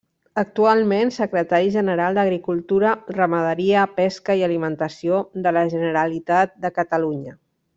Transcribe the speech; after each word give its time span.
Actualment 0.41 1.11
Secretari 1.17 1.67
General 1.75 2.17
d'Agricultura, 2.17 2.93
Ramaderia, 3.17 3.83
Pesca 3.99 4.39
i 4.39 4.43
Alimentació 4.51 5.21
de 5.45 5.57
la 5.59 5.67
Generalitat 5.75 6.57
de 6.67 6.77
Catalunya. 6.81 7.37